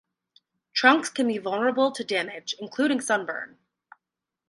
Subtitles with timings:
[0.73, 3.59] Trunks can be vulnerable to damage, including sunburn.